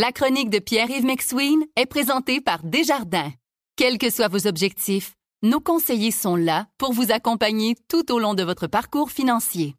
[0.00, 3.32] La chronique de Pierre-Yves McSween est présentée par Desjardins.
[3.74, 8.34] Quels que soient vos objectifs, nos conseillers sont là pour vous accompagner tout au long
[8.34, 9.74] de votre parcours financier.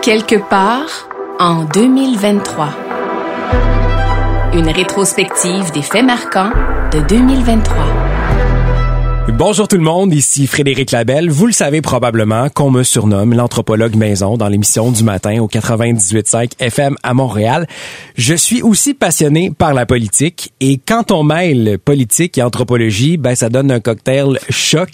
[0.00, 2.70] Quelque part en 2023.
[4.54, 6.52] Une rétrospective des faits marquants
[6.92, 8.05] de 2023.
[9.34, 11.30] Bonjour tout le monde, ici Frédéric Labelle.
[11.30, 16.52] Vous le savez probablement qu'on me surnomme l'anthropologue maison dans l'émission du matin au 98.5
[16.60, 17.66] FM à Montréal.
[18.16, 23.34] Je suis aussi passionné par la politique et quand on mêle politique et anthropologie, ben
[23.34, 24.90] ça donne un cocktail choc.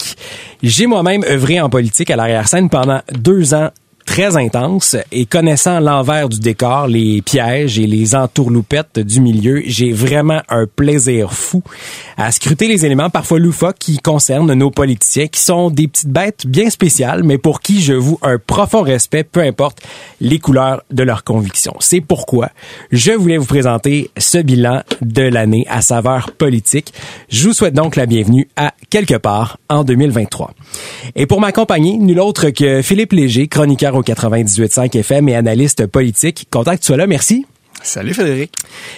[0.62, 3.70] J'ai moi-même œuvré en politique à l'arrière-scène pendant deux ans
[4.04, 9.92] très intense et connaissant l'envers du décor, les pièges et les entourloupettes du milieu, j'ai
[9.92, 11.62] vraiment un plaisir fou
[12.16, 16.46] à scruter les éléments parfois loufoques qui concernent nos politiciens, qui sont des petites bêtes
[16.46, 19.80] bien spéciales, mais pour qui je vous un profond respect, peu importe
[20.20, 21.74] les couleurs de leurs convictions.
[21.80, 22.50] C'est pourquoi
[22.90, 26.92] je voulais vous présenter ce bilan de l'année à saveur politique.
[27.28, 30.52] Je vous souhaite donc la bienvenue à quelque part en 2023.
[31.16, 36.46] Et pour m'accompagner, nul autre que Philippe Léger, chroniqueur au 98.5 FM et analyste politique.
[36.50, 37.06] Content que tu sois là.
[37.06, 37.46] Merci.
[37.82, 38.52] Salut Frédéric.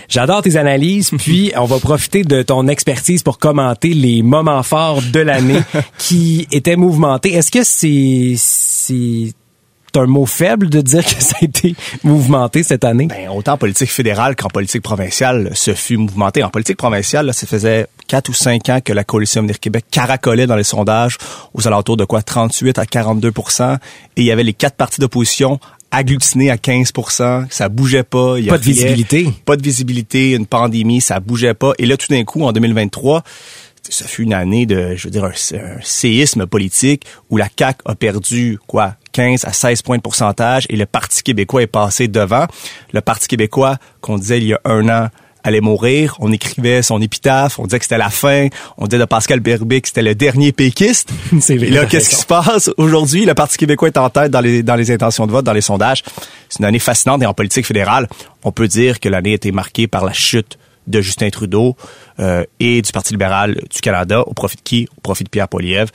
[0.09, 5.01] J'adore tes analyses, puis on va profiter de ton expertise pour commenter les moments forts
[5.13, 5.61] de l'année
[5.99, 7.33] qui étaient mouvementés.
[7.33, 9.33] Est-ce que c'est c'est
[9.97, 13.07] un mot faible de dire que ça a été mouvementé cette année?
[13.07, 16.43] Ben, autant en politique fédérale qu'en politique provinciale, ce fut mouvementé.
[16.43, 19.85] En politique provinciale, là, ça faisait quatre ou cinq ans que la Coalition Avenir Québec
[19.91, 21.19] caracolait dans les sondages
[21.55, 22.23] aux alentours de quoi?
[22.23, 23.77] 38 à 42%
[24.17, 25.59] et il y avait les quatre partis d'opposition
[25.91, 28.37] agglutinés à 15% ça bougeait pas.
[28.39, 29.29] Il y pas de visibilité.
[29.45, 31.73] Pas de visibilité, une pandémie, ça bougeait pas.
[31.79, 33.23] Et là, tout d'un coup, en 2023,
[33.89, 35.33] ça fut une année de, je veux dire, un,
[35.83, 40.77] séisme politique où la CAQ a perdu, quoi, 15 à 16 points de pourcentage et
[40.77, 42.47] le Parti québécois est passé devant.
[42.93, 45.09] Le Parti québécois, qu'on disait il y a un an,
[45.45, 46.17] allait mourir.
[46.19, 48.49] On écrivait son épitaphe, on disait que c'était la fin.
[48.79, 51.11] On disait de Pascal Berbic que c'était le dernier péquiste.
[51.49, 52.71] et là, qu'est-ce qui se passe?
[52.79, 55.53] Aujourd'hui, le Parti québécois est en tête dans les, dans les intentions de vote, dans
[55.53, 56.03] les sondages.
[56.49, 58.09] C'est une année fascinante et en politique fédérale,
[58.43, 61.77] on peut dire que l'année a été marquée par la chute de Justin Trudeau
[62.21, 64.89] euh, et du Parti libéral du Canada, au profit de qui?
[64.97, 65.91] Au profit de Pierre Poilievre.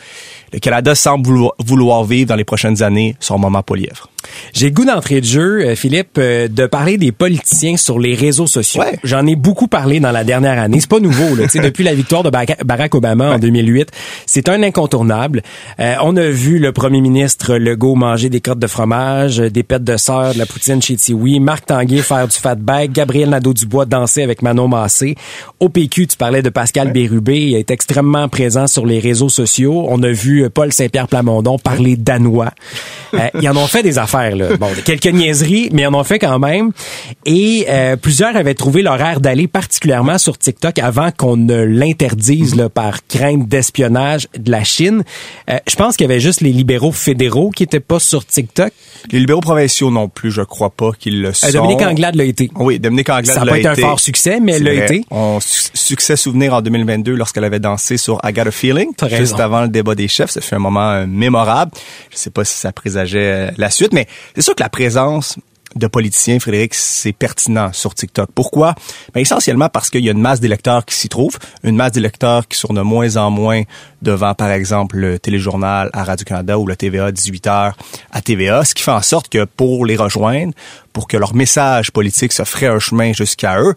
[0.54, 4.10] Le Canada semble vouloir, vivre dans les prochaines années son moment Poilievre.
[4.54, 8.48] J'ai goût d'entrée de jeu, euh, Philippe, euh, de parler des politiciens sur les réseaux
[8.48, 8.84] sociaux.
[9.04, 10.80] J'en ai beaucoup parlé dans la dernière année.
[10.80, 11.36] C'est pas nouveau.
[11.36, 11.46] Là.
[11.64, 13.90] depuis la victoire de Barack Obama en 2008,
[14.26, 15.44] c'est un incontournable.
[15.80, 19.84] Euh, on a vu le premier ministre Legault manger des crottes de fromage, des pêtes
[19.84, 24.24] de sœur, de la poutine chez Tiwi, Marc Tanguay faire du fatback, Gabriel Nadeau-Dubois danser
[24.24, 25.16] avec Manon Massé.
[25.60, 29.86] Au PQ, tu parlais de Pascal Bérubé, il est extrêmement présent sur les réseaux sociaux.
[29.90, 32.52] On a vu Paul Saint-Pierre Plamondon parler danois.
[33.40, 34.09] ils en ont fait des affaires
[34.60, 36.72] Bon, quelques niaiseries, mais on en fait quand même.
[37.26, 42.70] Et euh, plusieurs avaient trouvé l'horaire d'aller particulièrement sur TikTok avant qu'on ne l'interdise là,
[42.70, 45.04] par crainte d'espionnage de la Chine.
[45.50, 48.72] Euh, je pense qu'il y avait juste les libéraux fédéraux qui étaient pas sur TikTok.
[49.12, 51.52] Les libéraux provinciaux non plus, je crois pas qu'ils le euh, sont.
[51.52, 52.50] Dominique Anglade l'a été.
[52.56, 53.40] Oui, Dominique Anglade l'a été.
[53.40, 55.06] Ça n'a pas été un fort succès, mais elle l'a été.
[55.12, 59.62] On succès souvenir en 2022 lorsqu'elle avait dansé sur I Got a Feeling, juste avant
[59.62, 60.32] le débat des chefs.
[60.32, 61.72] Ça fait un moment mémorable.
[62.12, 63.99] Je sais pas si ça présageait la suite, mais
[64.36, 65.38] c'est sûr que la présence
[65.76, 68.30] de politiciens, Frédéric, c'est pertinent sur TikTok.
[68.34, 68.76] Pourquoi?
[69.14, 72.48] Ben, essentiellement parce qu'il y a une masse d'électeurs qui s'y trouvent, une masse d'électeurs
[72.48, 73.64] qui sont de moins en moins
[74.02, 77.74] devant, par exemple, le téléjournal à Radio-Canada ou le TVA 18h
[78.12, 80.54] à TVA, ce qui fait en sorte que pour les rejoindre,
[80.94, 83.76] pour que leur message politique se ferait un chemin jusqu'à eux,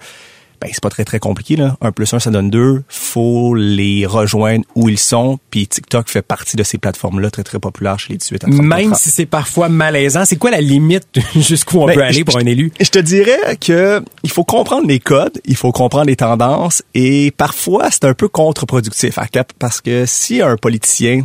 [0.63, 1.77] ben c'est pas très très compliqué là.
[1.81, 2.85] Un plus un ça donne deux.
[2.89, 5.41] Faut les rejoindre où ils sont.
[5.51, 8.47] Puis TikTok fait partie de ces plateformes là très très populaires chez les 18 à
[8.47, 12.39] Même si c'est parfois malaisant, c'est quoi la limite jusqu'où on ben, peut aller pour
[12.39, 12.73] un élu?
[12.81, 17.33] Je te dirais que il faut comprendre les codes, il faut comprendre les tendances et
[17.33, 21.25] parfois c'est un peu contre-productif à cap parce que si un politicien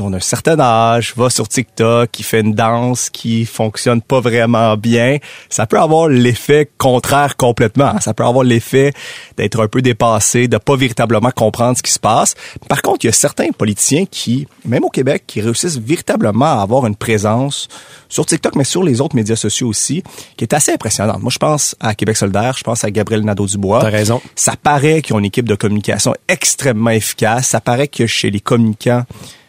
[0.00, 4.20] on a un certain âge, va sur TikTok, qui fait une danse qui fonctionne pas
[4.20, 5.18] vraiment bien,
[5.48, 7.98] ça peut avoir l'effet contraire complètement.
[8.00, 8.92] Ça peut avoir l'effet
[9.36, 12.34] d'être un peu dépassé, de pas véritablement comprendre ce qui se passe.
[12.68, 16.62] Par contre, il y a certains politiciens qui, même au Québec, qui réussissent véritablement à
[16.62, 17.68] avoir une présence
[18.08, 20.02] sur TikTok, mais sur les autres médias sociaux aussi,
[20.36, 21.20] qui est assez impressionnante.
[21.20, 23.80] Moi, je pense à Québec solidaire, je pense à Gabriel Nadeau-Dubois.
[23.80, 24.20] T'as raison.
[24.34, 27.48] Ça paraît qu'ils ont une équipe de communication extrêmement efficace.
[27.48, 29.04] Ça paraît que chez les communicants,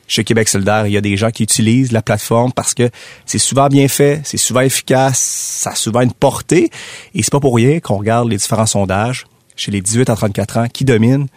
[0.07, 2.89] chez Québec solidaire, il y a des gens qui utilisent la plateforme parce que
[3.25, 6.69] c'est souvent bien fait, c'est souvent efficace, ça a souvent une portée.
[7.13, 9.25] Et c'est pas pour rien qu'on regarde les différents sondages
[9.55, 11.27] chez les 18 à 34 ans qui dominent.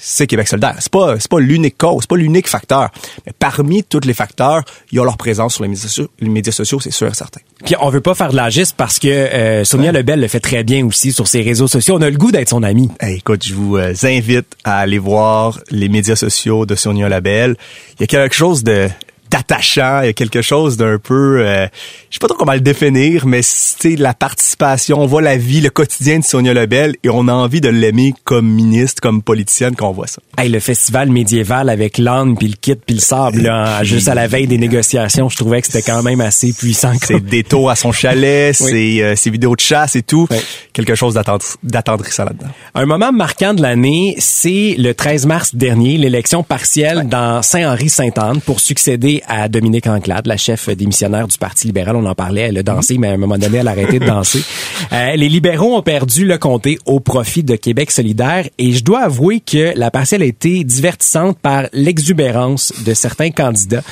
[0.00, 0.76] C'est Québec solidaire.
[0.80, 2.90] C'est pas c'est pas l'unique cause, c'est pas l'unique facteur.
[3.26, 6.28] Mais parmi tous les facteurs, il y a leur présence sur les médias sociaux, les
[6.28, 7.40] médias sociaux, c'est sûr et certain.
[7.64, 10.64] Puis on veut pas faire de l'agiste parce que euh, Sonia Lebel le fait très
[10.64, 11.96] bien aussi sur ses réseaux sociaux.
[11.98, 12.88] On a le goût d'être son ami.
[13.00, 17.56] Hey, écoute, je vous euh, invite à aller voir les médias sociaux de Sonia Lebel.
[17.98, 18.88] Il y a quelque chose de
[19.30, 21.66] d'attachant, il y a quelque chose d'un peu, euh,
[22.10, 25.60] je sais pas trop comment le définir, mais c'est la participation, on voit la vie,
[25.60, 29.76] le quotidien de Sonia Lebel et on a envie de l'aimer comme ministre, comme politicienne
[29.76, 30.20] quand on voit ça.
[30.36, 34.14] Hey, le festival médiéval avec l'âne puis le kit puis le sable, là, juste à
[34.14, 36.92] la veille des négociations, je trouvais que c'était quand même assez puissant.
[37.00, 40.26] C'est des taux à son chalet, c'est euh, ses vidéos de chasse et tout,
[40.72, 41.14] quelque chose
[41.62, 42.48] d'attendrissant là-dedans.
[42.74, 48.58] Un moment marquant de l'année, c'est le 13 mars dernier, l'élection partielle dans Saint-Henri-Sainte-Anne pour
[48.58, 51.96] succéder à Dominique Anglade, la chef démissionnaire du Parti libéral.
[51.96, 54.06] On en parlait, elle a dansé, mais à un moment donné, elle a arrêté de
[54.06, 54.42] danser.
[54.92, 59.00] Euh, les libéraux ont perdu le comté au profit de Québec solidaire et je dois
[59.00, 63.82] avouer que la partielle a été divertissante par l'exubérance de certains candidats.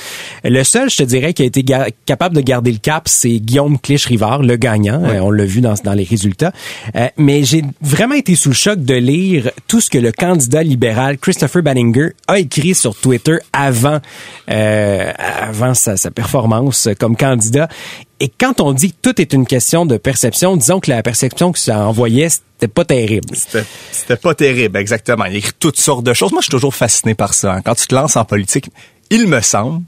[0.43, 1.63] Le seul, je te dirais, qui a été
[2.05, 5.03] capable de garder le cap, c'est Guillaume Clich-Rivard, le gagnant.
[5.03, 6.51] Euh, on l'a vu dans, dans les résultats.
[6.95, 10.63] Euh, mais j'ai vraiment été sous le choc de lire tout ce que le candidat
[10.63, 13.99] libéral Christopher Banninger a écrit sur Twitter avant
[14.49, 17.67] euh, avant sa, performance comme candidat.
[18.19, 21.51] Et quand on dit que tout est une question de perception, disons que la perception
[21.51, 23.29] que ça envoyait, c'était pas terrible.
[23.35, 25.25] C'était pas terrible, exactement.
[25.25, 26.31] Il écrit toutes sortes de choses.
[26.31, 27.53] Moi, je suis toujours fasciné par ça.
[27.53, 27.61] Hein.
[27.61, 28.69] Quand tu te lances en politique,
[29.09, 29.83] il me semble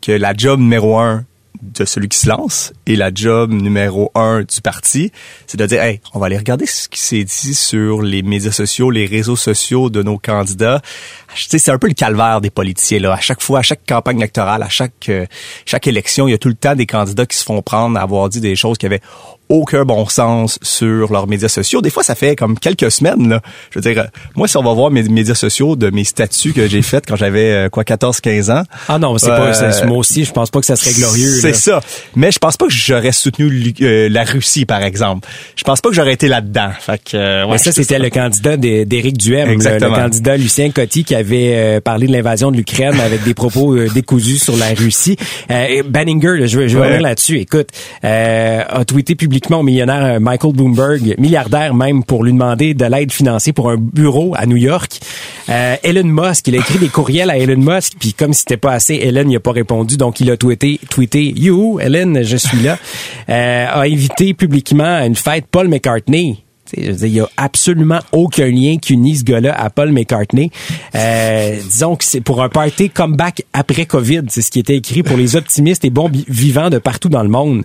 [0.00, 1.24] que la job numéro un
[1.62, 5.12] de celui qui se lance et la job numéro un du parti,
[5.46, 8.52] c'est de dire, hey, on va aller regarder ce qui s'est dit sur les médias
[8.52, 10.82] sociaux, les réseaux sociaux de nos candidats.
[11.34, 13.12] C'est un peu le calvaire des politiciens là.
[13.14, 15.26] À chaque fois, à chaque campagne électorale, à chaque euh,
[15.66, 18.02] chaque élection, il y a tout le temps des candidats qui se font prendre à
[18.02, 19.02] avoir dit des choses qui avaient
[19.48, 21.82] aucun bon sens sur leurs médias sociaux.
[21.82, 23.28] Des fois, ça fait comme quelques semaines.
[23.28, 23.40] Là.
[23.70, 26.66] Je veux dire, moi, si on va voir mes médias sociaux de mes statuts que
[26.66, 28.62] j'ai faites quand j'avais euh, quoi 14-15 ans.
[28.88, 30.24] Ah non, c'est pas euh, moi aussi.
[30.24, 31.28] Je pense pas que ça serait glorieux.
[31.40, 31.80] C'est ça.
[32.16, 35.28] Mais je pense pas que j'aurais soutenu euh, la Russie, par exemple.
[35.56, 36.70] Je pense pas que j'aurais été là-dedans.
[36.80, 41.23] Fait que, ouais, ça, c'était le candidat d'Éric Duhem, le, candidat Lucien Coty qui avait
[41.80, 45.16] parlé de l'invasion de l'Ukraine avec des propos décousus sur la Russie.
[45.88, 47.38] Banninger, je vais, je vais revenir là-dessus.
[47.38, 47.68] Écoute,
[48.02, 53.12] a tweeté publiquement au millionnaire euh, Michael Bloomberg, milliardaire même, pour lui demander de l'aide
[53.12, 55.00] financière pour un bureau à New York.
[55.48, 58.72] Euh, Elon Musk, il a écrit des courriels à Elon Musk, puis comme c'était pas
[58.72, 62.60] assez, Elon n'y a pas répondu, donc il a tweeté, tweeté You, Elon, je suis
[62.60, 62.78] là.
[63.28, 66.44] Euh, a invité publiquement à une fête Paul McCartney.
[66.76, 70.50] Il y a absolument aucun lien qui unit ce gars-là à Paul McCartney.
[70.94, 74.22] Euh, disons que c'est pour un party comeback après COVID.
[74.28, 77.28] C'est ce qui était écrit pour les optimistes et bons vivants de partout dans le
[77.28, 77.64] monde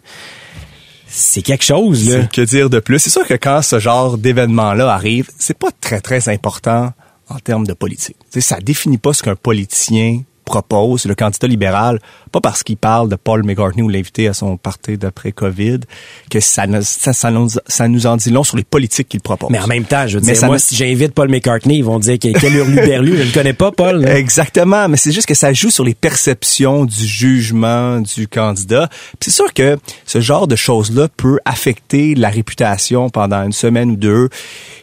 [1.12, 2.26] c'est quelque chose là.
[2.26, 6.02] Que dire de plus C'est sûr que quand ce genre d'événement-là arrive, c'est pas très
[6.02, 6.94] très important
[7.30, 8.18] en termes de politique.
[8.30, 12.00] T'sais, ça définit pas ce qu'un politicien propose, le candidat libéral,
[12.32, 15.80] pas parce qu'il parle de Paul McCartney ou l'invité à son parti d'après Covid,
[16.30, 19.50] que ça, ça, ça, nous, ça nous en dit long sur les politiques qu'il propose.
[19.52, 22.18] Mais en même temps, je veux dire, moi, si j'invite Paul McCartney, ils vont dire
[22.20, 24.06] quel hurluberlu, je ne connais pas, Paul.
[24.06, 28.90] Exactement, mais c'est juste que ça joue sur les perceptions du jugement du candidat.
[29.22, 33.96] c'est sûr que ce genre de choses-là peut affecter la réputation pendant une semaine ou
[33.96, 34.30] deux.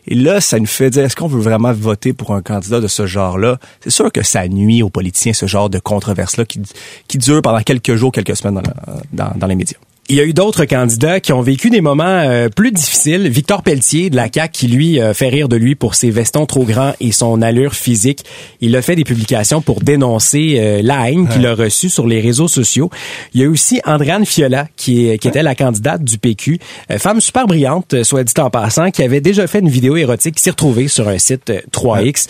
[0.09, 2.87] Et là, ça nous fait dire, est-ce qu'on veut vraiment voter pour un candidat de
[2.87, 3.59] ce genre-là?
[3.81, 6.61] C'est sûr que ça nuit aux politiciens, ce genre de controverse-là qui,
[7.09, 9.79] qui dure pendant quelques jours, quelques semaines dans, dans, dans les médias.
[10.09, 13.29] Il y a eu d'autres candidats qui ont vécu des moments euh, plus difficiles.
[13.29, 16.47] Victor Pelletier de la CAQ qui lui euh, fait rire de lui pour ses vestons
[16.47, 18.25] trop grands et son allure physique.
[18.61, 22.21] Il a fait des publications pour dénoncer euh, la haine qu'il a reçue sur les
[22.21, 22.89] réseaux sociaux.
[23.35, 26.61] Il y a aussi Andréane Fiola qui, qui était la candidate du PQ,
[26.99, 30.43] femme super brillante, soit dit en passant, qui avait déjà fait une vidéo érotique qui
[30.43, 32.29] s'est retrouvée sur un site 3X.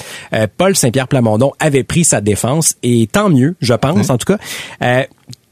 [0.56, 5.06] Paul Saint-Pierre Plamondon avait pris sa défense et tant mieux, je pense en tout cas.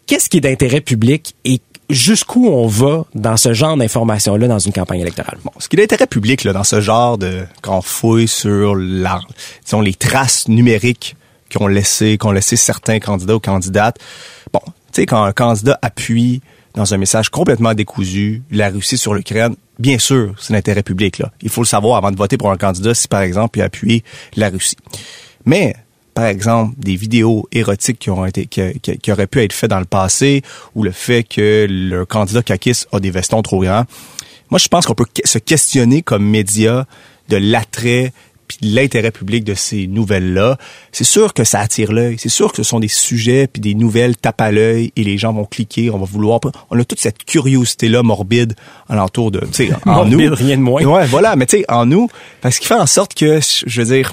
[0.06, 1.60] Qu'est-ce qui est d'intérêt public et
[1.90, 5.38] jusqu'où on va dans ce genre d'informations-là dans une campagne électorale?
[5.44, 8.74] Bon, ce qui est d'intérêt public là, dans ce genre de quand on fouille sur
[8.74, 9.20] la,
[9.64, 11.16] disons, les traces numériques
[11.52, 13.98] qu'ont laissé, qu'ont laissé certains candidats ou candidates.
[14.52, 16.40] Bon, tu sais, quand un candidat appuie
[16.74, 21.18] dans un message complètement décousu la Russie sur l'Ukraine, bien sûr, c'est l'intérêt public.
[21.18, 21.30] Là.
[21.40, 24.02] Il faut le savoir avant de voter pour un candidat si, par exemple, il appuie
[24.36, 24.76] la Russie.
[25.44, 25.76] Mais
[26.14, 29.84] par exemple, des vidéos érotiques qui, ont été, qui, auraient pu être faites dans le
[29.84, 30.42] passé,
[30.74, 33.84] ou le fait que le candidat Kakis a des vestons trop grands.
[34.50, 36.86] Moi, je pense qu'on peut se questionner comme média
[37.28, 38.12] de l'attrait
[38.46, 40.58] puis l'intérêt public de ces nouvelles-là.
[40.92, 42.16] C'est sûr que ça attire l'œil.
[42.18, 45.18] C'est sûr que ce sont des sujets puis des nouvelles tapent à l'œil et les
[45.18, 45.90] gens vont cliquer.
[45.90, 46.40] On va vouloir.
[46.70, 48.54] On a toute cette curiosité-là morbide
[48.88, 50.18] alentour de, tu sais, en nous.
[50.34, 50.84] rien de moins.
[50.84, 51.36] Ouais, voilà.
[51.36, 52.08] Mais tu sais, en nous,
[52.42, 54.12] parce qu'il fait en sorte que, je veux dire,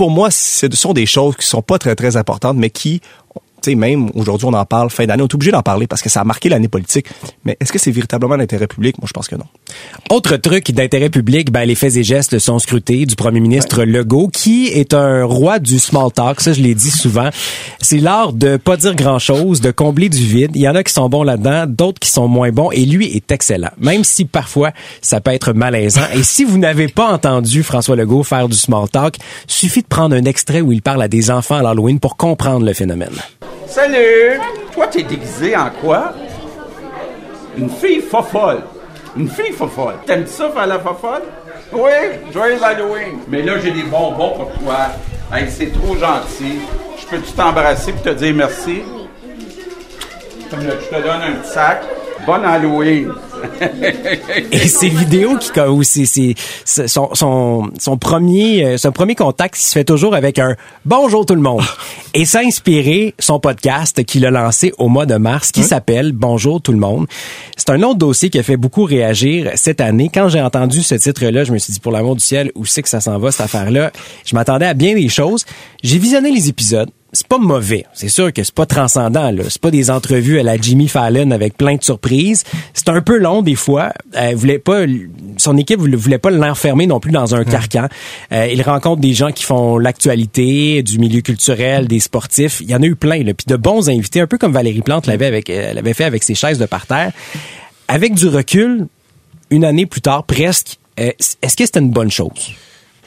[0.00, 3.02] pour moi, ce sont des choses qui sont pas très, très importantes, mais qui
[3.62, 6.02] tu sais, même aujourd'hui, on en parle, fin d'année, on est obligé d'en parler parce
[6.02, 7.06] que ça a marqué l'année politique.
[7.44, 8.96] Mais est-ce que c'est véritablement l'intérêt public?
[8.98, 9.44] Moi, je pense que non.
[10.10, 14.28] Autre truc d'intérêt public, ben, les faits et gestes sont scrutés du premier ministre Legault,
[14.28, 16.40] qui est un roi du small talk.
[16.40, 17.30] Ça, je l'ai dit souvent.
[17.80, 20.52] C'est l'art de pas dire grand chose, de combler du vide.
[20.54, 23.06] Il y en a qui sont bons là-dedans, d'autres qui sont moins bons, et lui
[23.14, 23.70] est excellent.
[23.78, 26.02] Même si parfois, ça peut être malaisant.
[26.14, 30.14] Et si vous n'avez pas entendu François Legault faire du small talk, suffit de prendre
[30.16, 33.10] un extrait où il parle à des enfants à l'Halloween pour comprendre le phénomène.
[33.70, 34.40] Salut!
[34.74, 36.12] Toi, t'es déguisé en quoi?
[37.56, 38.62] Une fille fofolle.
[39.16, 39.94] Une fille fofolle.
[40.06, 41.22] T'aimes ça faire la fofolle?
[41.72, 41.90] Oui,
[42.32, 43.20] joyeux Halloween.
[43.28, 44.88] Mais là, j'ai des bonbons pour toi.
[45.32, 46.58] Hey, c'est trop gentil.
[47.00, 48.82] Je peux-tu t'embrasser pour te dire merci?
[50.50, 51.82] Je te donne un petit sac.
[52.26, 53.12] Bonne Halloween.
[54.52, 56.34] Et ces vidéos qui aussi c'est
[56.86, 61.24] son, son, son premier euh, son premier contact qui se fait toujours avec un bonjour
[61.24, 61.62] tout le monde.
[62.14, 66.12] Et ça a inspiré son podcast qu'il a lancé au mois de mars qui s'appelle
[66.12, 67.06] Bonjour tout le monde.
[67.56, 70.10] C'est un autre dossier qui a fait beaucoup réagir cette année.
[70.12, 72.82] Quand j'ai entendu ce titre-là, je me suis dit pour l'amour du ciel, où c'est
[72.82, 73.92] que ça s'en va cette affaire-là?
[74.24, 75.44] Je m'attendais à bien des choses.
[75.82, 77.86] J'ai visionné les épisodes c'est pas mauvais.
[77.92, 79.30] C'est sûr que c'est pas transcendant.
[79.30, 79.42] Là.
[79.48, 82.44] C'est pas des entrevues à la Jimmy Fallon avec plein de surprises.
[82.72, 83.92] C'est un peu long des fois.
[84.16, 84.84] Euh, voulait pas,
[85.36, 87.88] son équipe ne voulait pas l'enfermer non plus dans un carcan.
[88.32, 92.60] Euh, il rencontre des gens qui font l'actualité, du milieu culturel, des sportifs.
[92.60, 93.22] Il y en a eu plein.
[93.24, 93.34] Là.
[93.34, 96.22] Puis de bons invités, un peu comme Valérie Plante l'avait avec, euh, l'avait fait avec
[96.22, 97.12] ses chaises de parterre.
[97.88, 98.86] Avec du recul,
[99.50, 101.10] une année plus tard, presque, euh,
[101.42, 102.54] est-ce que c'était une bonne chose?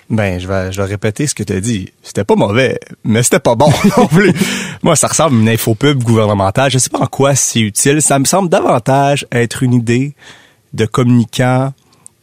[0.09, 1.91] Ben, je vais, je vais répéter ce que tu as dit.
[2.01, 4.33] C'était pas mauvais, mais c'était pas bon non plus.
[4.83, 6.71] Moi, ça ressemble à une infopub gouvernementale.
[6.71, 8.01] Je sais pas en quoi c'est utile.
[8.01, 10.13] Ça me semble davantage être une idée
[10.73, 11.73] de communicants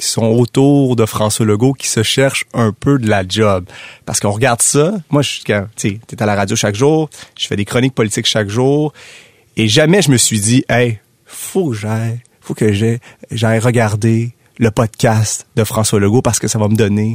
[0.00, 3.66] qui sont autour de François Legault qui se cherchent un peu de la job.
[4.06, 4.94] Parce qu'on regarde ça.
[5.10, 7.10] Moi, je tu sais, à la radio chaque jour.
[7.38, 8.92] Je fais des chroniques politiques chaque jour.
[9.56, 12.72] Et jamais je me suis dit, hey, faut que j'aille, faut que
[13.30, 17.14] j'aille regarder le podcast de François Legault parce que ça va me donner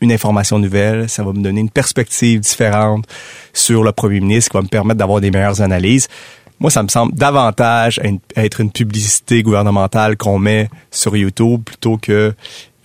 [0.00, 3.06] une information nouvelle, ça va me donner une perspective différente
[3.52, 6.08] sur le premier ministre qui va me permettre d'avoir des meilleures analyses.
[6.58, 8.00] Moi, ça me semble davantage
[8.36, 12.34] être une publicité gouvernementale qu'on met sur YouTube plutôt que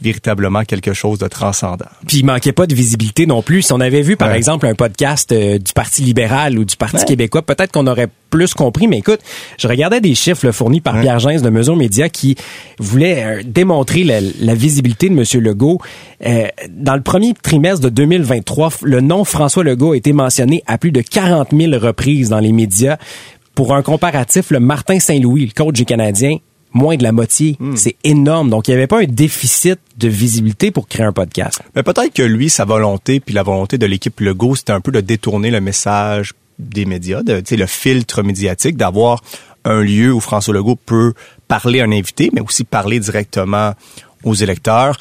[0.01, 1.85] véritablement quelque chose de transcendant.
[2.07, 3.61] Puis il manquait pas de visibilité non plus.
[3.61, 7.05] Si on avait vu par exemple un podcast euh, du Parti libéral ou du Parti
[7.05, 8.87] québécois, peut-être qu'on aurait plus compris.
[8.87, 9.21] Mais écoute,
[9.57, 12.35] je regardais des chiffres fournis par Pierre Gens de Mesure Média qui
[12.79, 15.43] voulait euh, démontrer la, visibilité de M.
[15.43, 15.79] Legault.
[16.25, 20.77] Euh, dans le premier trimestre de 2023, le nom François Legault a été mentionné à
[20.77, 22.97] plus de 40 000 reprises dans les médias.
[23.53, 26.37] Pour un comparatif, le Martin Saint-Louis, le coach du Canadien,
[26.75, 27.55] moins de la moitié.
[27.59, 27.75] Hmm.
[27.75, 28.51] C'est énorme.
[28.51, 31.61] Donc, il n'y avait pas un déficit de visibilité pour créer un podcast.
[31.75, 34.91] Mais peut-être que lui, sa volonté, puis la volonté de l'équipe Legault, c'était un peu
[34.91, 39.23] de détourner le message des médias, de, le filtre médiatique, d'avoir
[39.63, 41.13] un lieu où François Legault peut
[41.47, 43.73] parler à un invité, mais aussi parler directement
[44.23, 44.97] aux électeurs.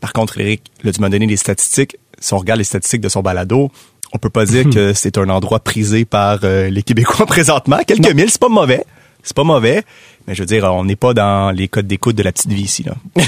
[0.00, 1.96] Par contre, Eric, là, tu m'as donné des statistiques.
[2.20, 3.70] Si on regarde les statistiques de son balado,
[4.12, 7.78] on peut pas dire que c'est un endroit prisé par euh, les Québécois présentement.
[7.86, 8.84] Quelques mille, c'est pas mauvais.
[9.22, 9.82] C'est pas mauvais.
[10.26, 12.62] Mais je veux dire, on n'est pas dans les codes d'écoute de la petite vie
[12.62, 12.82] ici.
[12.82, 12.94] Là.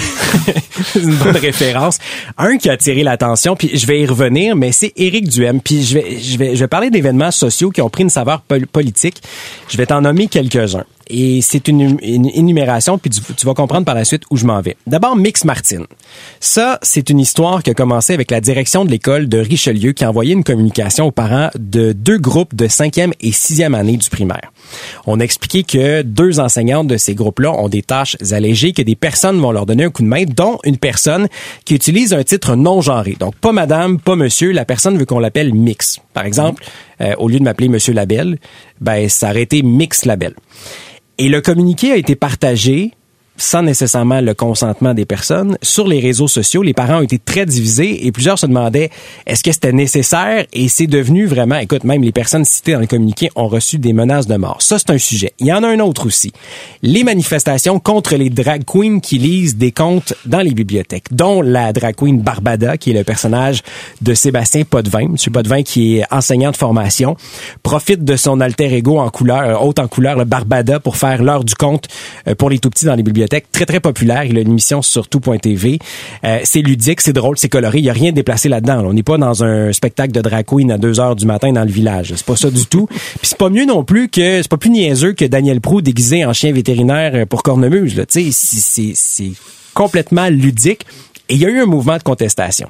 [0.97, 1.99] une bonne référence.
[2.38, 5.61] Un qui a attiré l'attention, puis je vais y revenir, mais c'est Éric Duhem.
[5.61, 8.43] Puis je vais, je vais, je vais parler d'événements sociaux qui ont pris une saveur
[8.73, 9.23] politique.
[9.69, 10.85] Je vais t'en nommer quelques-uns.
[11.09, 14.61] Et c'est une, une, énumération, puis tu, vas comprendre par la suite où je m'en
[14.61, 14.77] vais.
[14.87, 15.85] D'abord, Mix Martin.
[16.41, 20.05] Ça, c'est une histoire qui a commencé avec la direction de l'école de Richelieu qui
[20.05, 24.11] a envoyé une communication aux parents de deux groupes de cinquième et sixième année du
[24.11, 24.53] primaire.
[25.07, 28.97] On a expliqué que deux enseignantes de ces groupes-là ont des tâches allégées, que des
[28.97, 31.29] personnes vont leur donner un coup de main, dont une personne
[31.65, 33.17] qui utilise un titre non genré.
[33.19, 36.01] Donc, pas madame, pas monsieur, la personne veut qu'on l'appelle Mix.
[36.15, 36.65] Par exemple,
[37.01, 38.39] euh, au lieu de m'appeler Monsieur Labelle,
[38.81, 40.35] ben, ça aurait été Mix Labelle.
[41.18, 42.92] Et le communiqué a été partagé
[43.37, 45.59] sans nécessairement le consentement des personnes.
[45.62, 48.90] Sur les réseaux sociaux, les parents ont été très divisés et plusieurs se demandaient
[49.26, 50.47] est-ce que c'était nécessaire?
[50.52, 53.93] Et c'est devenu vraiment, écoute, même les personnes citées dans le communiqué ont reçu des
[53.93, 54.62] menaces de mort.
[54.62, 55.33] Ça, c'est un sujet.
[55.38, 56.33] Il y en a un autre aussi.
[56.83, 61.73] Les manifestations contre les drag queens qui lisent des contes dans les bibliothèques, dont la
[61.73, 63.62] drag queen Barbada, qui est le personnage
[64.00, 65.09] de Sébastien Potvin.
[65.09, 67.16] Monsieur Potvin, qui est enseignant de formation,
[67.62, 71.45] profite de son alter ego en couleur, haute en couleur, le Barbada, pour faire l'heure
[71.45, 71.88] du conte
[72.28, 74.25] euh, pour les tout petits dans les bibliothèques très très populaire.
[74.25, 75.78] Il a une émission sur tout.tv.
[76.25, 77.78] Euh, c'est ludique, c'est drôle, c'est coloré.
[77.78, 78.85] Il y a rien déplacé là-dedans.
[78.85, 81.64] On n'est pas dans un spectacle de drag queen à 2 heures du matin dans
[81.64, 82.12] le village.
[82.16, 82.87] C'est pas ça du tout.
[82.90, 86.25] Puis c'est pas mieux non plus que c'est pas plus niaiseux que Daniel Prou déguisé
[86.25, 88.02] en chien vétérinaire pour cornemuse.
[88.09, 89.33] Tu sais, c'est
[89.75, 90.87] complètement ludique.
[91.28, 92.68] Et il y a eu un mouvement de contestation.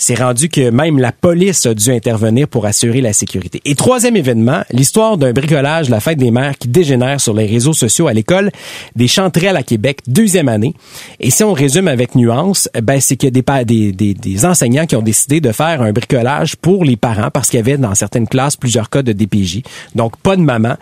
[0.00, 3.60] C'est rendu que même la police a dû intervenir pour assurer la sécurité.
[3.66, 7.74] Et troisième événement, l'histoire d'un bricolage, la fête des mères qui dégénère sur les réseaux
[7.74, 8.50] sociaux à l'école
[8.96, 10.74] des Chanterelles à Québec, deuxième année.
[11.20, 14.86] Et si on résume avec nuance, ben c'est qu'il y a des, des, des, enseignants
[14.86, 17.94] qui ont décidé de faire un bricolage pour les parents parce qu'il y avait dans
[17.94, 19.60] certaines classes plusieurs cas de DPJ.
[19.94, 20.76] Donc pas de maman.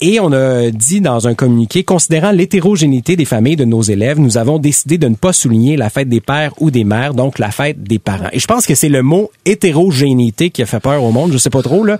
[0.00, 4.36] Et on a dit dans un communiqué, considérant l'hétérogénéité des familles de nos élèves, nous
[4.36, 7.50] avons décidé de ne pas souligner la fête des pères ou des mères, donc la
[7.50, 8.28] fête des parents.
[8.32, 11.38] Et je pense que c'est le mot hétérogénéité qui a fait peur au monde, je
[11.38, 11.98] sais pas trop là,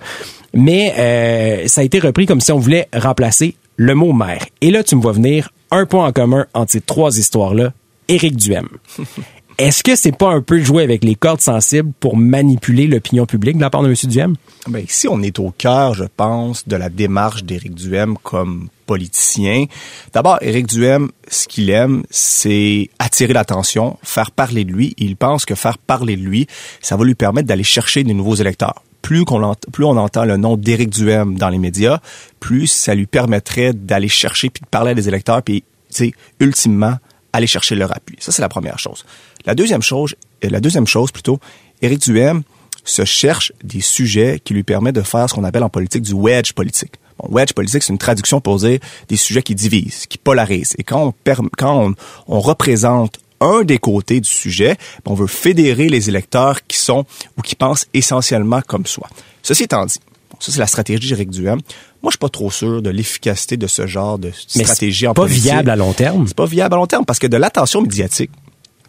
[0.53, 4.45] mais euh, ça a été repris comme si on voulait remplacer le mot mère.
[4.61, 7.73] Et là, tu me vois venir un point en commun entre ces trois histoires-là,
[8.07, 8.67] Éric Duhem.
[9.57, 13.55] Est-ce que c'est pas un peu jouer avec les cordes sensibles pour manipuler l'opinion publique
[13.55, 13.95] de la part de M.
[14.03, 14.35] Duhem?
[14.67, 19.65] Ben, ici, on est au cœur, je pense, de la démarche d'Éric Duhem comme politicien.
[20.11, 24.93] D'abord, Éric Duhem, ce qu'il aime, c'est attirer l'attention, faire parler de lui.
[24.97, 26.47] Il pense que faire parler de lui,
[26.81, 28.83] ça va lui permettre d'aller chercher de nouveaux électeurs.
[29.01, 31.99] Plus, qu'on plus on entend le nom d'Éric Duhem dans les médias,
[32.41, 36.11] plus ça lui permettrait d'aller chercher puis de parler à des électeurs puis, tu sais,
[36.41, 36.97] ultimement,
[37.35, 38.17] aller chercher leur appui.
[38.19, 39.05] Ça, c'est la première chose.
[39.45, 41.39] La deuxième chose, euh, la deuxième chose plutôt,
[41.81, 42.43] Éric Duhem
[42.83, 46.13] se cherche des sujets qui lui permettent de faire ce qu'on appelle en politique du
[46.13, 46.93] wedge politique.
[47.17, 50.75] Bon, wedge politique, c'est une traduction pour dire des sujets qui divisent, qui polarisent.
[50.77, 51.93] Et quand on, quand
[52.27, 57.05] on, représente un des côtés du sujet, ben, on veut fédérer les électeurs qui sont
[57.37, 59.09] ou qui pensent essentiellement comme soi.
[59.41, 59.99] Ceci étant dit,
[60.39, 61.59] ça c'est la stratégie d'Éric Duhem.
[62.01, 65.43] Moi, je suis pas trop sûr de l'efficacité de ce genre de stratégie en politique.
[65.43, 66.27] Pas viable à long terme.
[66.27, 68.39] C'est pas viable à long terme parce que de l'attention médiatique, tu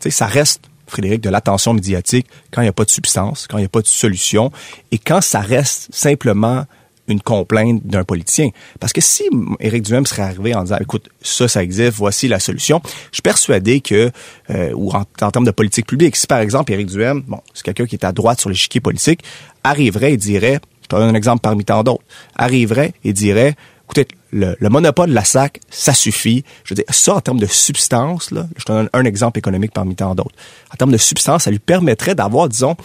[0.02, 3.58] sais, ça reste Frédéric, de l'attention médiatique quand il n'y a pas de substance, quand
[3.58, 4.52] il n'y a pas de solution
[4.92, 6.64] et quand ça reste simplement
[7.08, 8.50] une complainte d'un politicien.
[8.80, 9.24] Parce que si
[9.60, 13.22] Éric Duhem serait arrivé en disant, écoute, ça, ça existe, voici la solution, je suis
[13.22, 14.10] persuadé que,
[14.50, 17.86] euh, ou en, termes de politique publique, si par exemple Éric Duhem, bon, c'est quelqu'un
[17.86, 19.22] qui est à droite sur l'échiquier politique,
[19.62, 22.04] arriverait et dirait, je te donne un exemple parmi tant d'autres,
[22.36, 26.44] arriverait et dirait, écoutez, le, monopole de la SAC, ça suffit.
[26.62, 29.72] Je veux dire, ça, en termes de substance, là, je te donne un exemple économique
[29.72, 30.34] parmi tant d'autres.
[30.72, 32.76] En termes de substance, ça lui permettrait d'avoir, disons,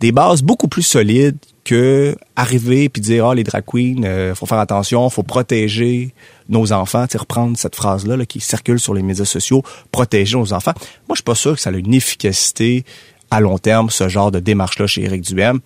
[0.00, 4.46] des bases beaucoup plus solides que arriver puis dire ah les drag queens euh, faut
[4.46, 6.14] faire attention faut protéger
[6.48, 9.62] nos enfants tu reprendre cette phrase là, là, qui circule sur les médias sociaux
[9.92, 10.72] protéger nos enfants
[11.06, 12.86] moi je suis pas sûr que ça a une efficacité
[13.30, 15.60] à long terme ce genre de démarche là chez Éric Duhem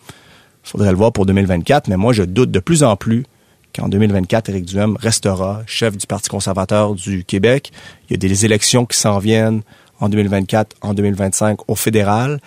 [0.65, 3.25] faudrait le voir pour 2024, mais moi, je doute de plus en plus
[3.75, 7.73] qu'en 2024, Éric Duhem restera chef du Parti conservateur du Québec.
[8.09, 9.63] Il y a des élections qui s'en viennent
[10.01, 12.41] en 2024, en 2025 au fédéral.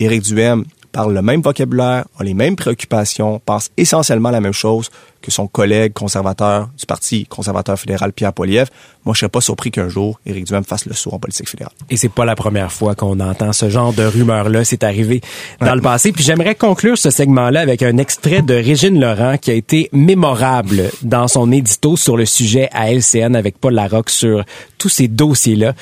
[0.00, 4.90] Éric Duhem parle le même vocabulaire, a les mêmes préoccupations, pense essentiellement la même chose
[5.22, 8.68] que son collègue conservateur du Parti conservateur fédéral, Pierre Poilievre.
[9.04, 11.72] Moi, je serais pas surpris qu'un jour, Éric Duhem fasse le saut en politique fédérale.
[11.90, 14.64] Et c'est pas la première fois qu'on entend ce genre de rumeurs-là.
[14.64, 15.20] C'est arrivé
[15.60, 16.12] dans le passé.
[16.12, 20.90] Puis j'aimerais conclure ce segment-là avec un extrait de Régine Laurent qui a été mémorable
[21.02, 24.44] dans son édito sur le sujet à LCN avec Paul Larocque sur
[24.78, 25.74] tous ces dossiers-là.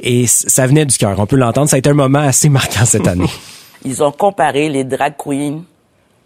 [0.00, 1.18] Et ça venait du cœur.
[1.18, 1.68] On peut l'entendre.
[1.68, 3.30] Ça a été un moment assez marquant cette année.
[3.84, 5.62] Ils ont comparé les drag queens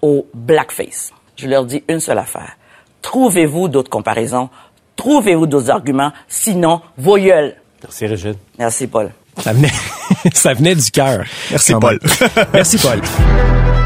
[0.03, 1.13] au blackface.
[1.37, 2.57] Je leur dis une seule affaire.
[3.03, 4.49] Trouvez-vous d'autres comparaisons,
[4.97, 7.57] trouvez-vous d'autres arguments, sinon, vos gueules.
[7.83, 8.35] Merci, Régine.
[8.59, 9.13] Merci, Paul.
[9.39, 9.73] Ça venait,
[10.35, 11.25] ça venait du cœur.
[11.51, 11.99] Merci, Paul.
[12.53, 13.01] Merci, Paul.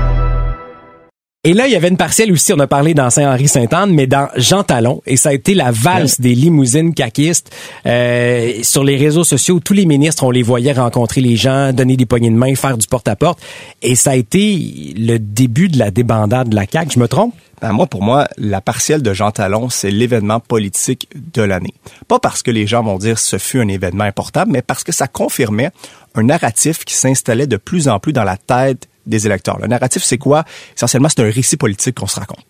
[1.43, 4.29] Et là, il y avait une partielle aussi, on a parlé dans Saint-Henri-Sainte-Anne, mais dans
[4.37, 7.51] Jean Talon, et ça a été la valse des limousines caquistes.
[7.87, 11.97] Euh, sur les réseaux sociaux, tous les ministres, on les voyait rencontrer les gens, donner
[11.97, 13.41] des poignées de main, faire du porte-à-porte.
[13.81, 17.33] Et ça a été le début de la débandade de la CAQ, je me trompe?
[17.63, 21.73] Ben moi, pour moi, la partielle de Jean Talon, c'est l'événement politique de l'année.
[22.07, 24.93] Pas parce que les gens vont dire ce fut un événement important, mais parce que
[24.93, 25.71] ça confirmait
[26.15, 29.59] un narratif qui s'installait de plus en plus dans la tête des électeurs.
[29.59, 30.45] Le narratif, c'est quoi?
[30.77, 32.45] Essentiellement, c'est un récit politique qu'on se raconte.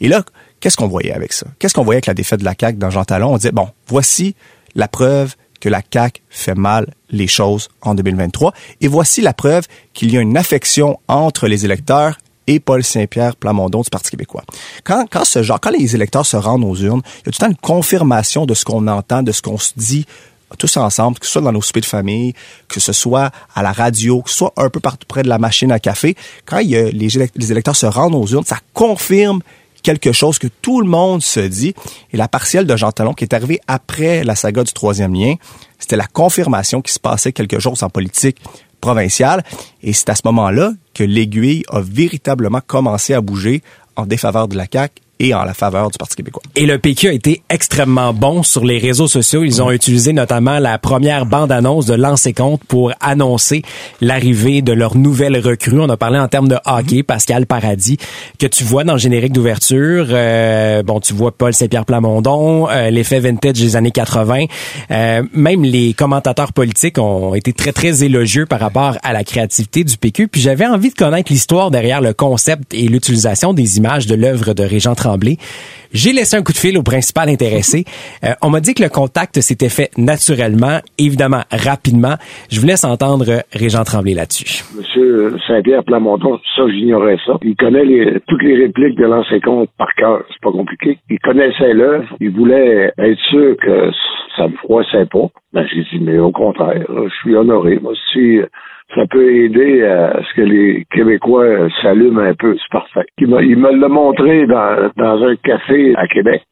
[0.00, 0.24] Et là,
[0.60, 1.46] qu'est-ce qu'on voyait avec ça?
[1.58, 3.32] Qu'est-ce qu'on voyait avec la défaite de la CAQ dans Jean Talon?
[3.32, 4.34] On disait, bon, voici
[4.74, 8.52] la preuve que la CAQ fait mal les choses en 2023.
[8.80, 13.36] Et voici la preuve qu'il y a une affection entre les électeurs et Paul Saint-Pierre
[13.36, 14.44] Plamondon du Parti québécois.
[14.84, 17.38] Quand, quand ce genre, quand les électeurs se rendent aux urnes, il y a tout
[17.40, 20.06] le temps une confirmation de ce qu'on entend, de ce qu'on se dit
[20.58, 22.34] tous ensemble, que ce soit dans nos soupers de famille,
[22.68, 25.38] que ce soit à la radio, que ce soit un peu partout près de la
[25.38, 29.40] machine à café, quand les, les électeurs se rendent aux urnes, ça confirme
[29.84, 31.74] quelque chose que tout le monde se dit.
[32.12, 35.34] Et la partielle de Jean Talon, qui est arrivée après la saga du troisième lien,
[35.78, 38.38] c'était la confirmation qu'il se passait quelque chose en politique
[38.80, 39.44] provinciale.
[39.82, 43.62] Et c'est à ce moment-là que l'aiguille a véritablement commencé à bouger
[43.94, 46.42] en défaveur de la CAQ et en la faveur du Parti québécois.
[46.54, 49.42] Et le PQ a été extrêmement bon sur les réseaux sociaux.
[49.42, 53.62] Ils ont utilisé notamment la première bande-annonce de Lancer Compte pour annoncer
[54.00, 55.80] l'arrivée de leur nouvelle recrue.
[55.80, 57.96] On a parlé en termes de hockey, Pascal Paradis,
[58.38, 60.06] que tu vois dans le générique d'ouverture.
[60.10, 64.44] Euh, bon, tu vois Paul Saint-Pierre Plamondon, euh, l'effet vintage des années 80.
[64.90, 69.84] Euh, même les commentateurs politiques ont été très, très élogieux par rapport à la créativité
[69.84, 70.28] du PQ.
[70.28, 74.52] Puis j'avais envie de connaître l'histoire derrière le concept et l'utilisation des images de l'œuvre
[74.52, 75.13] de Régent Tremblay.
[75.92, 77.84] J'ai laissé un coup de fil au principal intéressé.
[78.24, 82.14] Euh, on m'a dit que le contact s'était fait naturellement, évidemment rapidement.
[82.50, 84.64] Je vous laisse entendre Régent Tremblay là-dessus.
[84.76, 87.34] Monsieur Saint-Pierre Plamondon, ça j'ignorais ça.
[87.42, 90.24] Il connaît toutes les répliques de l'ancien compte par cœur.
[90.28, 90.98] C'est pas compliqué.
[91.08, 92.08] Il connaissait l'œuvre.
[92.20, 93.90] Il voulait être sûr que
[94.36, 95.28] ça me froissait pas.
[95.52, 97.78] Ben, j'ai dit, mais au contraire, je suis honoré.
[97.80, 98.40] Moi, si
[98.94, 103.06] ça peut aider à ce que les Québécois s'allument un peu, c'est parfait.
[103.18, 106.42] Il me l'a montré dans, dans un café à Québec.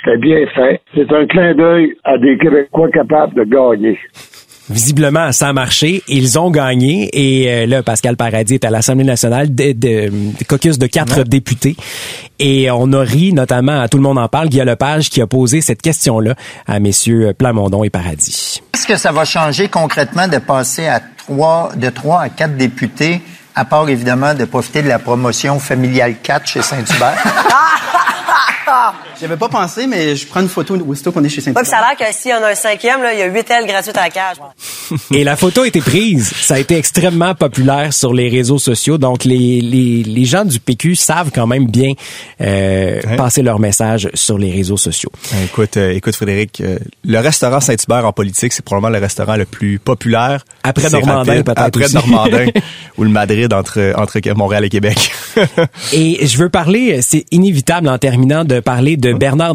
[0.00, 0.80] C'était bien fait.
[0.94, 3.98] C'est un clin d'œil à des Québécois capables de gagner.
[4.72, 6.02] Visiblement, ça a marché.
[6.08, 7.10] Ils ont gagné.
[7.12, 10.10] Et euh, là, Pascal Paradis est à l'Assemblée nationale, de, de,
[10.48, 11.76] caucus de quatre députés.
[12.38, 15.26] Et on a ri, notamment, à Tout le monde en parle, Guy Lepage, qui a
[15.26, 16.34] posé cette question-là
[16.66, 18.62] à messieurs Plamondon et Paradis.
[18.74, 23.20] Est-ce que ça va changer concrètement de passer à trois, de trois à quatre députés,
[23.54, 27.22] à part évidemment de profiter de la promotion familiale 4 chez Saint-Hubert?
[29.20, 31.66] J'avais pas pensé, mais je prends une photo aussitôt qu'on est chez Saint-Hubert.
[31.66, 33.48] ça a l'air que s'il y en a un cinquième, là, il y a huit
[33.50, 34.36] ailes gratuites à la cage.
[35.12, 36.32] Et la photo a été prise.
[36.40, 38.98] Ça a été extrêmement populaire sur les réseaux sociaux.
[38.98, 41.92] Donc, les, les, les gens du PQ savent quand même bien
[42.40, 45.12] euh, passer leur message sur les réseaux sociaux.
[45.44, 49.44] Écoute, euh, écoute Frédéric, euh, le restaurant Saint-Hubert en politique, c'est probablement le restaurant le
[49.44, 50.44] plus populaire.
[50.64, 51.94] Après Normandin, peut-être Après aussi.
[51.94, 52.46] Normandin
[52.98, 55.12] ou le Madrid entre, entre Montréal et Québec.
[55.92, 59.54] et je veux parler, c'est inévitable en terminant de parler de Bernard.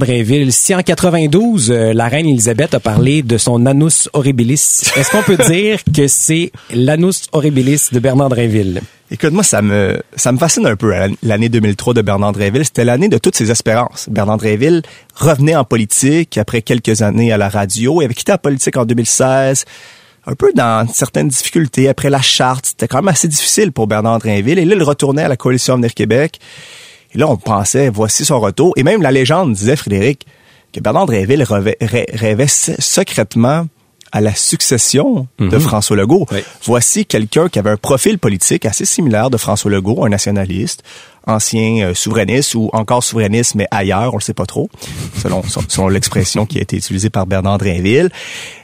[0.49, 5.23] Si en 92, euh, la reine Elisabeth a parlé de son anus horribilis, est-ce qu'on
[5.23, 8.81] peut dire que c'est l'anus horribilis de Bernard Drainville?
[9.09, 12.65] Écoute, moi, ça me, ça me fascine un peu, l'année 2003 de Bernard Drainville.
[12.65, 14.07] C'était l'année de toutes ses espérances.
[14.11, 14.83] Bernard Drainville
[15.15, 18.01] revenait en politique après quelques années à la radio.
[18.01, 19.65] Il avait quitté la politique en 2016
[20.27, 22.67] un peu dans certaines difficultés après la charte.
[22.67, 24.59] C'était quand même assez difficile pour Bernard Drainville.
[24.59, 26.39] Et là, il retournait à la coalition Avenir Québec.
[27.13, 28.73] Et là, on pensait, voici son retour.
[28.75, 30.25] Et même la légende disait, Frédéric,
[30.73, 31.37] que Bernard rêvait,
[32.13, 33.67] rêvait secrètement
[34.11, 35.59] à la succession de mhm.
[35.59, 36.25] François Legault.
[36.63, 40.83] Voici quelqu'un qui avait un profil politique assez similaire de François Legault, un nationaliste,
[41.27, 44.69] ancien euh, souverainiste ou encore souverainiste, mais ailleurs, on le sait pas trop,
[45.21, 48.09] selon, selon l'expression qui a été utilisée par Bernard Drainville.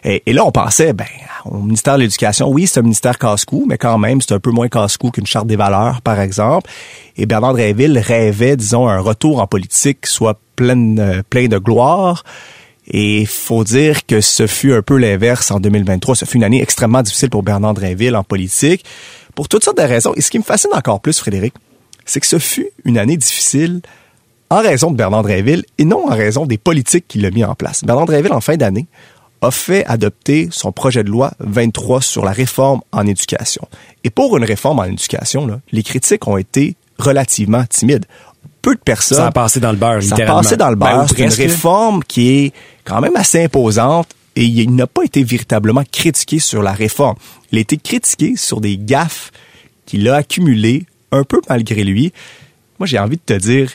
[0.04, 1.06] Et, et là, on pensait, ben,
[1.46, 4.52] au ministère de l'Éducation, oui, c'est un ministère casse-cou, mais quand même, c'est un peu
[4.52, 6.70] moins casse-cou qu'une charte des valeurs, par exemple.
[7.18, 12.24] Et Bernard Drainville rêvait, disons, un retour en politique soit plein, euh, plein de gloire.
[12.88, 16.16] Et faut dire que ce fut un peu l'inverse en 2023.
[16.16, 18.84] Ce fut une année extrêmement difficile pour Bernard Drainville en politique,
[19.36, 20.14] pour toutes sortes de raisons.
[20.16, 21.54] Et ce qui me fascine encore plus, Frédéric,
[22.06, 23.82] c'est que ce fut une année difficile
[24.50, 27.56] en raison de Bernard Drainville et non en raison des politiques qu'il a mis en
[27.56, 27.84] place.
[27.84, 28.88] Bernard Drainville, en fin d'année,
[29.42, 33.68] a fait adopter son projet de loi 23 sur la réforme en éducation.
[34.04, 38.06] Et pour une réforme en éducation, là, les critiques ont été relativement timides.
[38.64, 39.18] Peu de personnes...
[39.18, 41.02] Ça a passé dans le beurre, Ça a passé dans le beurre.
[41.02, 45.24] Ben, c'est une réforme qui est quand même assez imposante et il n'a pas été
[45.24, 47.16] véritablement critiqué sur la réforme.
[47.52, 49.32] Il a été critiqué sur des gaffes
[49.86, 52.12] qu'il a accumulées un peu malgré lui.
[52.80, 53.70] Moi, j'ai envie de te dire,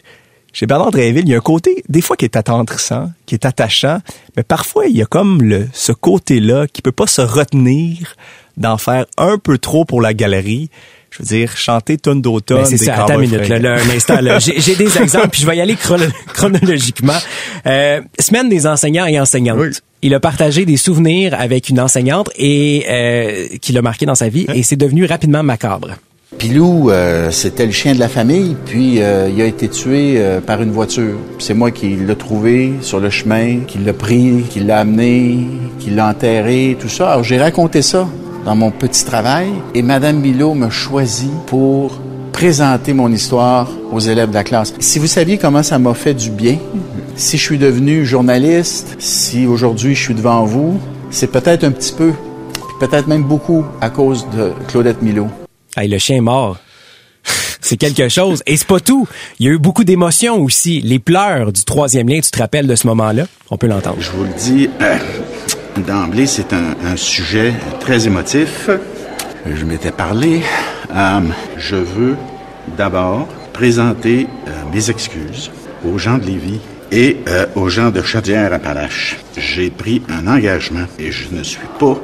[0.53, 3.45] chez Bernard Dréville, il y a un côté, des fois, qui est attendrissant, qui est
[3.45, 4.01] attachant,
[4.37, 8.17] mais parfois, il y a comme le, ce côté-là qui peut pas se retenir
[8.57, 10.71] d'en faire un peu trop pour la galerie.
[11.11, 12.67] Je veux dire, chanter tonne d'automne.
[12.67, 14.19] c'est ça, attends une minute, là, un instant.
[14.39, 15.77] J'ai des exemples, puis je vais y aller
[16.35, 17.19] chronologiquement.
[17.67, 19.83] Euh, semaine des enseignants et enseignantes.
[20.03, 24.29] Il a partagé des souvenirs avec une enseignante et euh, qui l'a marqué dans sa
[24.29, 24.53] vie, hein?
[24.55, 25.97] et c'est devenu rapidement macabre.
[26.37, 30.41] Pilou, euh, c'était le chien de la famille, puis euh, il a été tué euh,
[30.43, 31.19] par une voiture.
[31.39, 35.47] C'est moi qui l'ai trouvé sur le chemin, qui l'a pris, qui l'a amené,
[35.79, 37.13] qui l'a enterré, tout ça.
[37.13, 38.07] Alors j'ai raconté ça
[38.49, 42.01] dans mon petit travail, et Madame Milo m'a choisi pour
[42.33, 44.73] présenter mon histoire aux élèves de la classe.
[44.79, 46.57] Si vous saviez comment ça m'a fait du bien,
[47.15, 50.81] si je suis devenu journaliste, si aujourd'hui je suis devant vous,
[51.11, 52.15] c'est peut-être un petit peu,
[52.81, 55.27] peut-être même beaucoup à cause de Claudette Milo.
[55.77, 56.57] Hey, le chien est mort.
[57.61, 58.43] C'est quelque chose.
[58.47, 59.07] Et c'est pas tout.
[59.39, 60.81] Il y a eu beaucoup d'émotions aussi.
[60.81, 63.27] Les pleurs du troisième lien, tu te rappelles de ce moment-là?
[63.51, 63.99] On peut l'entendre.
[64.01, 64.97] Je vous le dis, euh,
[65.81, 68.71] d'emblée, c'est un, sujet très émotif.
[69.47, 70.43] Je m'étais parlé.
[70.95, 71.21] Euh,
[71.57, 72.17] je veux
[72.77, 75.51] d'abord présenter euh, mes excuses
[75.87, 76.61] aux gens de Lévis
[76.91, 79.19] et euh, aux gens de Chaudière-Appalaches.
[79.37, 81.97] J'ai pris un engagement et je ne suis pas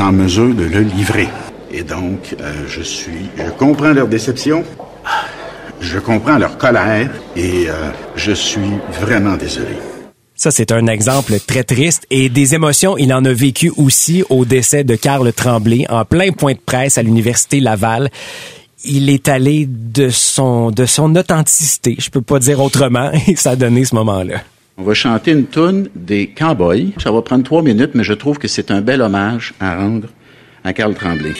[0.00, 1.28] en mesure de le livrer.
[1.70, 2.36] Et donc,
[2.68, 4.62] je suis, je comprends leur déception,
[5.80, 7.68] je comprends leur colère et
[8.14, 9.78] je suis vraiment désolé.
[10.42, 14.44] Ça, c'est un exemple très triste et des émotions, il en a vécu aussi au
[14.44, 18.10] décès de Karl Tremblay en plein point de presse à l'Université Laval.
[18.84, 20.74] Il est allé de son,
[21.16, 24.42] authenticité, je peux pas dire autrement, et ça a donné ce moment-là.
[24.78, 26.90] On va chanter une tune des Cowboys.
[27.00, 30.08] Ça va prendre trois minutes, mais je trouve que c'est un bel hommage à rendre
[30.64, 31.34] à Karl Tremblay.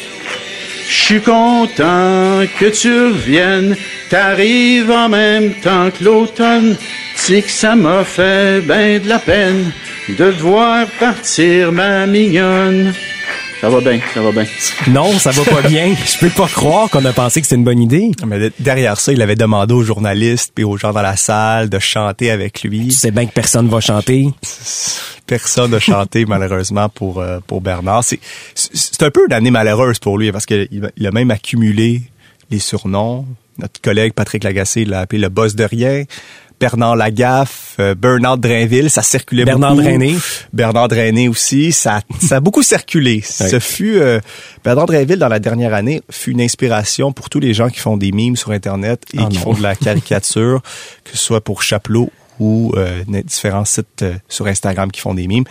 [0.93, 3.77] Je suis content que tu reviennes,
[4.11, 6.77] t'arrives en même temps que l'automne.
[7.17, 9.73] C'est que ça m'a fait ben de la peine
[10.11, 12.93] de te voir partir, ma mignonne.
[13.63, 14.45] Ça va bien, ça va bien.
[14.89, 15.95] Non, ça va pas bien.
[16.05, 18.11] Je peux pas croire qu'on a pensé que c'était une bonne idée.
[18.27, 21.79] Mais derrière ça, il avait demandé aux journalistes et aux gens dans la salle de
[21.79, 22.89] chanter avec lui.
[22.89, 24.27] Tu sais bien que personne va chanter.
[25.29, 28.03] Personne n'a chanté malheureusement pour euh, pour Bernard.
[28.03, 28.19] C'est
[28.57, 32.03] c'est un peu une année malheureuse pour lui parce qu'il il a même accumulé
[32.51, 33.27] les surnoms.
[33.59, 36.03] Notre collègue Patrick Lagacé l'a appelé le boss de rien.
[36.63, 39.83] Bernard Lagaffe, euh, Bernard Drainville, ça circulait Bernard beaucoup.
[39.83, 40.17] Drainé.
[40.53, 43.21] Bernard Drainé aussi, ça, ça a beaucoup circulé.
[43.25, 44.21] Ce fut euh,
[44.63, 47.97] Bernard Drainville dans la dernière année fut une inspiration pour tous les gens qui font
[47.97, 49.43] des mimes sur internet et Oh qui non.
[49.43, 50.63] font de la caricature,
[51.03, 55.27] que ce soit pour Chapelot ou euh, différents sites euh, sur Instagram qui font des
[55.27, 55.45] mimes.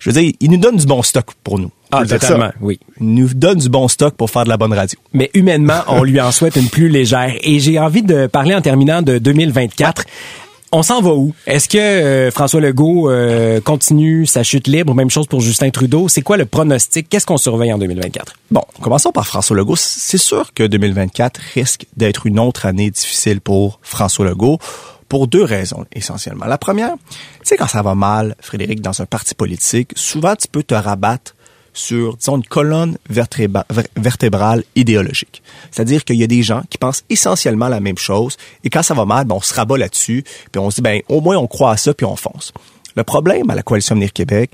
[0.00, 1.70] Je veux dire, il nous donne du bon stock pour nous.
[1.92, 2.18] Ah, ça.
[2.18, 2.80] totalement, oui.
[3.00, 4.98] Nous donne du bon stock pour faire de la bonne radio.
[5.12, 7.34] Mais humainement, on lui en souhaite une plus légère.
[7.42, 10.04] Et j'ai envie de parler en terminant de 2024.
[10.74, 11.34] On s'en va où?
[11.46, 14.94] Est-ce que euh, François Legault euh, continue sa chute libre?
[14.94, 16.08] Même chose pour Justin Trudeau.
[16.08, 17.10] C'est quoi le pronostic?
[17.10, 18.32] Qu'est-ce qu'on surveille en 2024?
[18.50, 19.76] Bon, commençons par François Legault.
[19.76, 24.58] C'est sûr que 2024 risque d'être une autre année difficile pour François Legault
[25.10, 26.46] pour deux raisons essentiellement.
[26.46, 30.48] La première, tu sais quand ça va mal, Frédéric, dans un parti politique, souvent tu
[30.48, 31.34] peux te rabattre
[31.72, 35.42] sur, disons, une colonne vertébrale idéologique.
[35.70, 38.94] C'est-à-dire qu'il y a des gens qui pensent essentiellement la même chose, et quand ça
[38.94, 41.46] va mal, ben, on se rabat là-dessus, puis on se dit, ben, au moins on
[41.46, 42.52] croit à ça, puis on fonce.
[42.94, 44.50] Le problème à la Coalition Avenir Québec,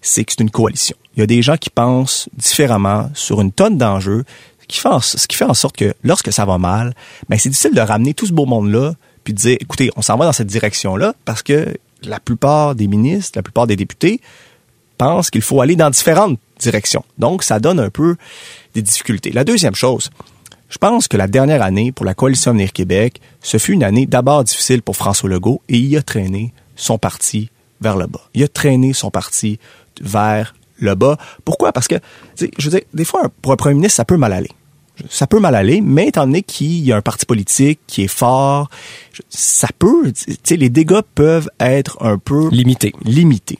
[0.00, 0.96] c'est que c'est une coalition.
[1.16, 4.24] Il y a des gens qui pensent différemment sur une tonne d'enjeux,
[4.66, 6.94] qui ce qui fait en sorte que lorsque ça va mal,
[7.28, 10.16] ben, c'est difficile de ramener tout ce beau monde-là, puis de dire, écoutez, on s'en
[10.16, 14.20] va dans cette direction-là, parce que la plupart des ministres, la plupart des députés,
[14.98, 17.04] pensent qu'il faut aller dans différentes directions.
[17.18, 18.16] Donc, ça donne un peu
[18.74, 19.30] des difficultés.
[19.32, 20.10] La deuxième chose,
[20.68, 24.06] je pense que la dernière année pour la Coalition Avenir Québec, ce fut une année
[24.06, 28.22] d'abord difficile pour François Legault et il a traîné son parti vers le bas.
[28.32, 29.58] Il a traîné son parti
[30.00, 31.18] vers le bas.
[31.44, 31.72] Pourquoi?
[31.72, 31.96] Parce que,
[32.36, 34.50] je veux dire, des fois, pour un premier ministre, ça peut mal aller.
[35.08, 38.08] Ça peut mal aller, mais étant donné qu'il y a un parti politique qui est
[38.08, 38.70] fort,
[39.28, 42.92] ça peut, tu sais, les dégâts peuvent être un peu Limité.
[43.04, 43.58] limités.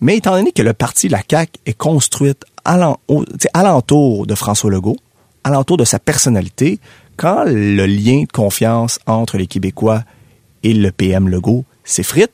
[0.00, 4.96] Mais étant donné que le parti, la CAQ, est construite alentour de François Legault,
[5.44, 6.80] alentour de sa personnalité,
[7.16, 10.02] quand le lien de confiance entre les Québécois
[10.62, 12.32] et le PM Legault s'effrite,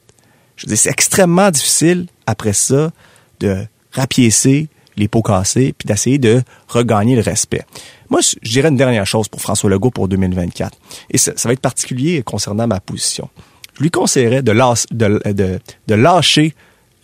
[0.56, 2.90] je dire, c'est extrêmement difficile après ça
[3.40, 7.64] de rapiécer les pots cassés puis d'essayer de regagner le respect.
[8.10, 10.76] Moi, je dirais une dernière chose pour François Legault pour 2024.
[11.10, 13.28] Et ça, va être particulier concernant ma position.
[13.74, 14.52] Je lui conseillerais de
[15.94, 16.54] lâcher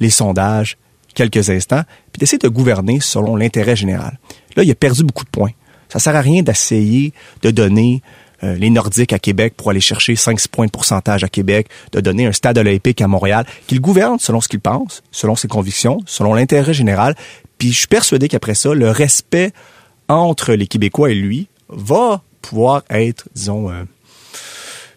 [0.01, 0.77] les sondages
[1.15, 1.83] quelques instants
[2.13, 4.19] puis d'essayer de gouverner selon l'intérêt général.
[4.57, 5.53] Là, il a perdu beaucoup de points.
[5.89, 8.03] Ça sert à rien d'essayer de donner
[8.45, 12.01] euh, les Nordiques à Québec pour aller chercher 5-6 points de pourcentage à Québec, de
[12.01, 16.01] donner un stade olympique à Montréal, qu'il gouverne selon ce qu'il pense, selon ses convictions,
[16.07, 17.17] selon l'intérêt général.
[17.59, 19.53] Puis je suis persuadé qu'après ça, le respect
[20.09, 23.83] entre les Québécois et lui va pouvoir être, disons, euh,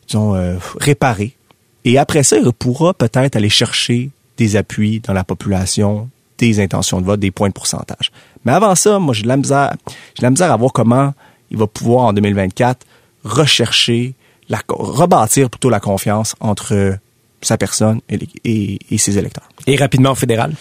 [0.08, 1.36] disons euh, réparé.
[1.84, 7.02] Et après ça, il pourra peut-être aller chercher des appuis dans la population, des intentions
[7.02, 8.12] de vote, des points de pourcentage.
[8.46, 9.74] Mais avant ça, moi, j'ai de la misère,
[10.15, 11.13] j'ai de la misère à voir comment
[11.52, 12.86] il va pouvoir, en 2024,
[13.24, 14.15] rechercher,
[14.50, 16.98] la, rebâtir plutôt la confiance entre
[17.41, 19.48] sa personne et, ses électeurs.
[19.67, 20.54] Et rapidement au fédéral?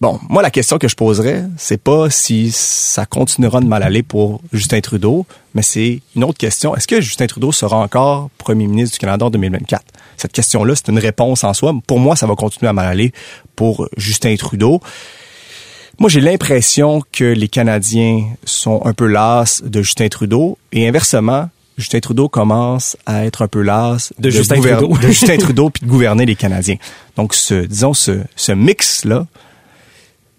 [0.00, 4.02] Bon, moi, la question que je poserais, c'est pas si ça continuera de mal aller
[4.02, 6.76] pour Justin Trudeau, mais c'est une autre question.
[6.76, 9.82] Est-ce que Justin Trudeau sera encore premier ministre du Canada en 2024?
[10.18, 11.72] Cette question-là, c'est une réponse en soi.
[11.86, 13.12] Pour moi, ça va continuer à mal aller
[13.54, 14.82] pour Justin Trudeau.
[15.98, 21.48] Moi, j'ai l'impression que les Canadiens sont un peu las de Justin Trudeau et inversement,
[21.78, 24.96] Justin Trudeau commence à être un peu las De Justin Trudeau.
[24.96, 26.76] de Justin Trudeau puis de gouverner les Canadiens.
[27.16, 29.26] Donc, ce, disons, ce, ce mix-là,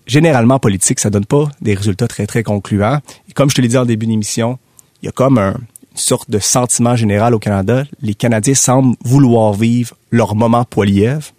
[0.07, 2.99] généralement politique, ça donne pas des résultats très, très concluants.
[3.29, 4.57] Et comme je te l'ai dit en début d'émission,
[5.01, 7.83] il y a comme un, une sorte de sentiment général au Canada.
[8.01, 11.31] Les Canadiens semblent vouloir vivre leur moment Poiliev.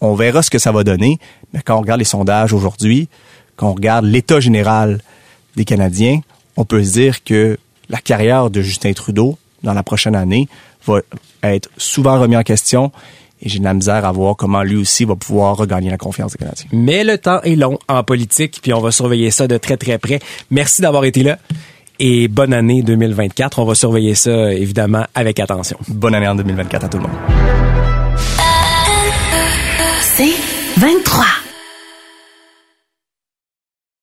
[0.00, 1.18] On verra ce que ça va donner,
[1.52, 3.08] mais quand on regarde les sondages aujourd'hui,
[3.56, 5.00] quand on regarde l'état général
[5.56, 6.20] des Canadiens,
[6.56, 10.48] on peut se dire que la carrière de Justin Trudeau dans la prochaine année
[10.86, 11.00] va
[11.42, 12.92] être souvent remis en question
[13.44, 16.32] et j'ai de la misère à voir comment lui aussi va pouvoir regagner la confiance
[16.32, 16.66] des Canadiens.
[16.72, 19.98] Mais le temps est long en politique, puis on va surveiller ça de très très
[19.98, 20.18] près.
[20.50, 21.38] Merci d'avoir été là.
[22.00, 23.60] Et bonne année 2024.
[23.60, 25.76] On va surveiller ça, évidemment, avec attention.
[25.88, 27.12] Bonne année en 2024 à tout le monde.
[30.00, 30.34] C'est
[30.78, 31.33] 23.